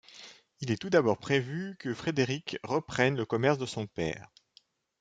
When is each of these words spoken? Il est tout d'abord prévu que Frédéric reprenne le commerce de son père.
Il 0.61 0.71
est 0.71 0.77
tout 0.77 0.89
d'abord 0.89 1.19
prévu 1.19 1.75
que 1.77 1.93
Frédéric 1.93 2.57
reprenne 2.63 3.15
le 3.15 3.25
commerce 3.27 3.59
de 3.59 3.67
son 3.67 3.85
père. 3.85 4.31